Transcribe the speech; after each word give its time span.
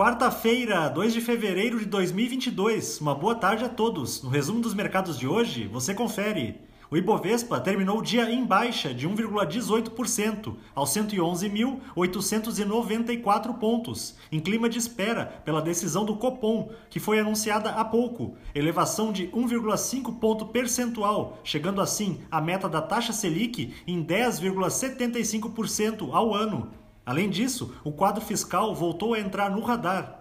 Quarta-feira, 0.00 0.88
2 0.88 1.12
de 1.12 1.20
fevereiro 1.20 1.78
de 1.78 1.84
2022. 1.84 3.02
Uma 3.02 3.14
boa 3.14 3.34
tarde 3.34 3.66
a 3.66 3.68
todos. 3.68 4.22
No 4.22 4.30
resumo 4.30 4.62
dos 4.62 4.72
mercados 4.72 5.18
de 5.18 5.28
hoje, 5.28 5.66
você 5.66 5.92
confere. 5.92 6.58
O 6.90 6.96
Ibovespa 6.96 7.60
terminou 7.60 7.98
o 7.98 8.02
dia 8.02 8.30
em 8.30 8.42
baixa 8.42 8.94
de 8.94 9.06
1,18% 9.06 10.56
aos 10.74 10.88
111.894 10.94 13.58
pontos, 13.58 14.16
em 14.32 14.40
clima 14.40 14.70
de 14.70 14.78
espera 14.78 15.26
pela 15.44 15.60
decisão 15.60 16.06
do 16.06 16.16
Copom, 16.16 16.70
que 16.88 16.98
foi 16.98 17.18
anunciada 17.18 17.68
há 17.68 17.84
pouco, 17.84 18.36
elevação 18.54 19.12
de 19.12 19.28
1,5 19.28 20.18
ponto 20.18 20.46
percentual, 20.46 21.36
chegando 21.44 21.82
assim 21.82 22.22
à 22.30 22.40
meta 22.40 22.70
da 22.70 22.80
taxa 22.80 23.12
Selic 23.12 23.74
em 23.86 24.02
10,75% 24.02 26.08
ao 26.10 26.34
ano. 26.34 26.80
Além 27.04 27.28
disso, 27.28 27.74
o 27.82 27.92
quadro 27.92 28.24
fiscal 28.24 28.74
voltou 28.74 29.14
a 29.14 29.20
entrar 29.20 29.50
no 29.50 29.62
radar. 29.62 30.20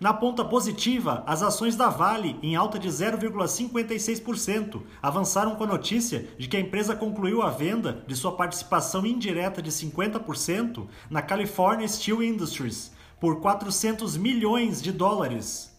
Na 0.00 0.14
ponta 0.14 0.42
positiva, 0.42 1.22
as 1.26 1.42
ações 1.42 1.76
da 1.76 1.90
Vale, 1.90 2.38
em 2.42 2.56
alta 2.56 2.78
de 2.78 2.88
0,56%, 2.88 4.80
avançaram 5.02 5.54
com 5.54 5.64
a 5.64 5.66
notícia 5.66 6.26
de 6.38 6.48
que 6.48 6.56
a 6.56 6.60
empresa 6.60 6.96
concluiu 6.96 7.42
a 7.42 7.50
venda 7.50 8.02
de 8.06 8.16
sua 8.16 8.32
participação 8.32 9.04
indireta 9.04 9.60
de 9.60 9.70
50% 9.70 10.86
na 11.10 11.20
California 11.20 11.86
Steel 11.86 12.22
Industries 12.22 12.92
por 13.20 13.40
400 13.40 14.16
milhões 14.16 14.80
de 14.80 14.90
dólares. 14.90 15.70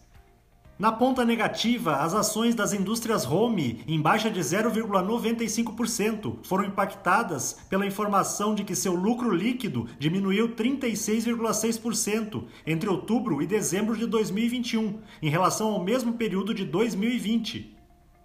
Na 0.82 0.90
ponta 0.90 1.24
negativa, 1.24 1.98
as 1.98 2.12
ações 2.12 2.56
das 2.56 2.72
indústrias 2.72 3.24
home, 3.24 3.84
em 3.86 4.00
baixa 4.00 4.28
de 4.28 4.40
0,95%, 4.40 6.38
foram 6.42 6.64
impactadas 6.64 7.56
pela 7.70 7.86
informação 7.86 8.52
de 8.52 8.64
que 8.64 8.74
seu 8.74 8.92
lucro 8.92 9.32
líquido 9.32 9.86
diminuiu 9.96 10.56
36,6% 10.56 12.42
entre 12.66 12.88
outubro 12.88 13.40
e 13.40 13.46
dezembro 13.46 13.96
de 13.96 14.06
2021, 14.06 14.98
em 15.22 15.28
relação 15.30 15.68
ao 15.68 15.84
mesmo 15.84 16.14
período 16.14 16.52
de 16.52 16.64
2020. 16.64 17.81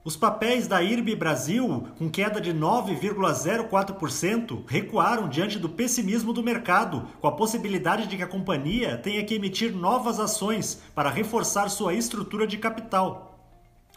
Os 0.08 0.16
papéis 0.16 0.68
da 0.70 0.82
IRB 0.82 1.18
Brasil, 1.18 1.90
com 1.98 2.10
queda 2.10 2.40
de 2.40 2.54
9,04%, 2.54 4.64
recuaram 4.66 5.28
diante 5.28 5.60
do 5.60 5.68
pessimismo 5.68 6.32
do 6.32 6.42
mercado, 6.42 7.06
com 7.20 7.28
a 7.28 7.34
possibilidade 7.34 8.08
de 8.08 8.16
que 8.16 8.24
a 8.24 8.28
companhia 8.28 8.98
tenha 8.98 9.22
que 9.26 9.36
emitir 9.36 9.76
novas 9.76 10.18
ações 10.18 10.82
para 10.96 11.10
reforçar 11.10 11.68
sua 11.68 11.94
estrutura 11.94 12.48
de 12.48 12.58
capital. 12.58 13.38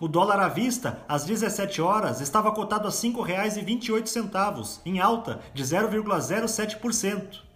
O 0.00 0.08
dólar 0.08 0.40
à 0.40 0.48
vista, 0.48 1.00
às 1.08 1.24
17 1.24 1.80
horas, 1.80 2.20
estava 2.20 2.50
cotado 2.50 2.88
a 2.88 2.90
R$ 2.90 2.96
5,28, 2.96 4.80
em 4.84 4.98
alta 4.98 5.38
de 5.54 5.62
0,07%. 5.62 7.49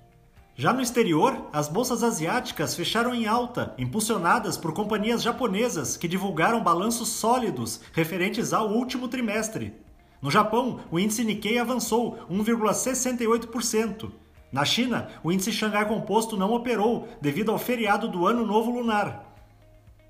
Já 0.56 0.72
no 0.72 0.80
exterior, 0.80 1.48
as 1.52 1.66
bolsas 1.66 2.04
asiáticas 2.04 2.76
fecharam 2.76 3.12
em 3.12 3.26
alta, 3.26 3.74
impulsionadas 3.76 4.56
por 4.56 4.72
companhias 4.72 5.20
japonesas 5.20 5.96
que 5.96 6.06
divulgaram 6.06 6.62
balanços 6.62 7.08
sólidos 7.08 7.80
referentes 7.92 8.52
ao 8.52 8.68
último 8.68 9.08
trimestre. 9.08 9.74
No 10.22 10.30
Japão, 10.30 10.78
o 10.92 10.98
índice 11.00 11.24
Nikkei 11.24 11.58
avançou 11.58 12.18
1,68%. 12.30 14.12
Na 14.52 14.64
China, 14.64 15.08
o 15.24 15.32
índice 15.32 15.50
Xangai 15.50 15.88
Composto 15.88 16.36
não 16.36 16.52
operou 16.52 17.08
devido 17.20 17.50
ao 17.50 17.58
feriado 17.58 18.06
do 18.06 18.24
Ano 18.24 18.46
Novo 18.46 18.70
Lunar. 18.70 19.33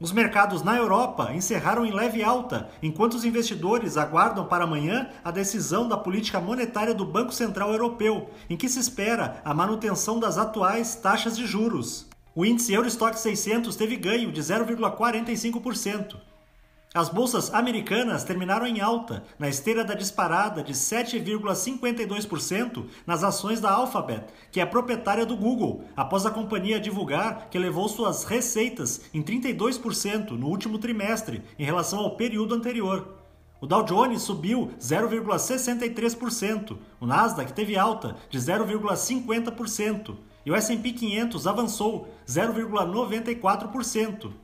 Os 0.00 0.10
mercados 0.10 0.62
na 0.62 0.76
Europa 0.76 1.32
encerraram 1.32 1.86
em 1.86 1.92
leve 1.92 2.22
alta, 2.22 2.68
enquanto 2.82 3.14
os 3.14 3.24
investidores 3.24 3.96
aguardam 3.96 4.44
para 4.44 4.64
amanhã 4.64 5.08
a 5.22 5.30
decisão 5.30 5.88
da 5.88 5.96
política 5.96 6.40
monetária 6.40 6.92
do 6.92 7.06
Banco 7.06 7.32
Central 7.32 7.70
Europeu, 7.70 8.28
em 8.50 8.56
que 8.56 8.68
se 8.68 8.80
espera 8.80 9.40
a 9.44 9.54
manutenção 9.54 10.18
das 10.18 10.36
atuais 10.36 10.96
taxas 10.96 11.36
de 11.36 11.46
juros. 11.46 12.08
O 12.34 12.44
índice 12.44 12.74
Eurostock 12.74 13.16
600 13.16 13.76
teve 13.76 13.94
ganho 13.96 14.32
de 14.32 14.40
0,45%. 14.40 16.16
As 16.94 17.08
bolsas 17.08 17.52
americanas 17.52 18.22
terminaram 18.22 18.68
em 18.68 18.80
alta, 18.80 19.24
na 19.36 19.48
esteira 19.48 19.84
da 19.84 19.94
disparada 19.94 20.62
de 20.62 20.72
7,52% 20.72 22.84
nas 23.04 23.24
ações 23.24 23.60
da 23.60 23.72
Alphabet, 23.72 24.26
que 24.52 24.60
é 24.60 24.66
proprietária 24.66 25.26
do 25.26 25.36
Google, 25.36 25.82
após 25.96 26.24
a 26.24 26.30
companhia 26.30 26.78
divulgar 26.78 27.48
que 27.50 27.58
elevou 27.58 27.88
suas 27.88 28.22
receitas 28.22 29.10
em 29.12 29.24
32% 29.24 30.38
no 30.38 30.46
último 30.46 30.78
trimestre 30.78 31.42
em 31.58 31.64
relação 31.64 31.98
ao 31.98 32.14
período 32.14 32.54
anterior. 32.54 33.16
O 33.60 33.66
Dow 33.66 33.82
Jones 33.82 34.22
subiu 34.22 34.70
0,63%, 34.80 36.78
o 37.00 37.06
Nasdaq 37.06 37.52
teve 37.54 37.76
alta 37.76 38.14
de 38.30 38.38
0,50% 38.38 40.14
e 40.46 40.50
o 40.52 40.54
S&P 40.54 40.92
500 40.92 41.44
avançou 41.48 42.08
0,94%. 42.24 44.43